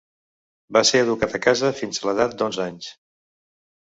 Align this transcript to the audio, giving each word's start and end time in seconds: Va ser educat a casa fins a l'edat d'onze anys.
Va 0.77 0.81
ser 0.89 1.01
educat 1.05 1.35
a 1.37 1.41
casa 1.43 1.69
fins 1.81 2.01
a 2.03 2.07
l'edat 2.09 2.33
d'onze 2.39 2.65
anys. 2.65 2.91